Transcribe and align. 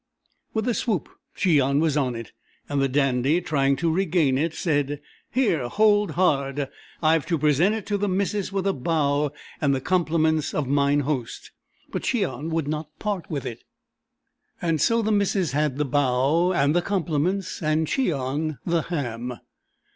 With 0.55 0.67
a 0.67 0.73
swoop 0.73 1.09
Cheon 1.37 1.79
was 1.79 1.95
on 1.95 2.15
it, 2.15 2.31
and 2.67 2.81
the 2.81 2.87
Dandy, 2.89 3.39
trying 3.39 3.75
to 3.75 3.91
regain 3.93 4.35
it, 4.35 4.55
said, 4.55 4.99
"Here, 5.29 5.67
hold 5.67 6.13
hard! 6.17 6.69
I've 7.03 7.27
to 7.27 7.37
present 7.37 7.75
it 7.75 7.85
to 7.85 7.99
the 7.99 8.07
missus 8.07 8.51
with 8.51 8.65
a 8.65 8.73
bow 8.73 9.31
and 9.61 9.75
the 9.75 9.79
compliments 9.79 10.55
of 10.55 10.67
Mine 10.67 11.01
Host." 11.01 11.51
But 11.91 12.01
Cheon 12.01 12.49
would 12.49 12.67
not 12.67 12.97
part 12.97 13.29
with 13.29 13.45
it, 13.45 13.63
and 14.59 14.81
so 14.81 15.03
the 15.03 15.11
missus 15.11 15.51
had 15.51 15.77
the 15.77 15.85
bow 15.85 16.51
and 16.51 16.75
the 16.75 16.81
compliments, 16.81 17.61
and 17.61 17.85
Cheon 17.85 18.57
the 18.65 18.81
ham. 18.81 19.37